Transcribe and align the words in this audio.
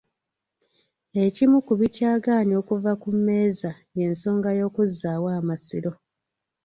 Ekimu 1.23 1.57
ku 1.65 1.73
bikyagaanye 1.79 2.53
okuva 2.61 2.91
ku 3.01 3.09
mmeeza 3.17 3.69
y'ensonga 3.97 4.49
y'okuzzaawo 4.59 5.27
Amasiro. 5.39 5.91